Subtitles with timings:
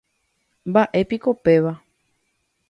[0.69, 1.73] Mba'épiko péva.